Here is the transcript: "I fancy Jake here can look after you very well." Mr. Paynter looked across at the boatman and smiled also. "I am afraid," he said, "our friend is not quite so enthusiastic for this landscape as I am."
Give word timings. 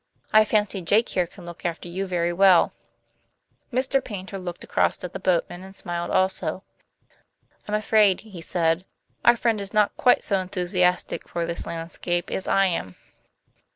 "I 0.33 0.45
fancy 0.45 0.81
Jake 0.81 1.09
here 1.09 1.27
can 1.27 1.45
look 1.45 1.63
after 1.63 1.87
you 1.87 2.07
very 2.07 2.33
well." 2.33 2.73
Mr. 3.71 4.03
Paynter 4.03 4.39
looked 4.39 4.63
across 4.63 5.03
at 5.03 5.13
the 5.13 5.19
boatman 5.19 5.61
and 5.61 5.75
smiled 5.75 6.09
also. 6.09 6.63
"I 7.67 7.73
am 7.73 7.75
afraid," 7.75 8.21
he 8.21 8.41
said, 8.41 8.83
"our 9.23 9.37
friend 9.37 9.61
is 9.61 9.75
not 9.75 9.95
quite 9.97 10.23
so 10.23 10.39
enthusiastic 10.39 11.29
for 11.29 11.45
this 11.45 11.67
landscape 11.67 12.31
as 12.31 12.47
I 12.47 12.65
am." 12.65 12.95